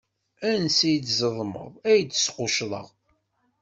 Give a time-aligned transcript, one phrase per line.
[0.49, 2.87] Ansi d tzedmeḍ, ay d-squccḍeɣ.